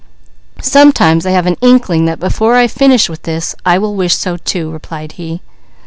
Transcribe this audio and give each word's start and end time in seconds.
"Sometimes 0.63 1.27
I 1.27 1.29
have 1.29 1.45
an 1.45 1.57
inkling 1.61 2.05
that 2.05 2.19
before 2.19 2.55
I 2.55 2.65
finish 2.65 3.07
with 3.07 3.21
this 3.21 3.53
I 3.63 3.75
shall 3.75 3.93
wish 3.93 4.15
so 4.15 4.35
too," 4.37 4.71
replied 4.71 5.11
he. 5.11 5.41